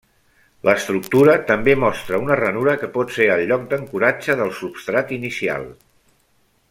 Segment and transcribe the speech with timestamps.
[0.67, 5.71] L'estructura també mostra una ranura que pot ser el lloc d'ancoratge del substrat inicial.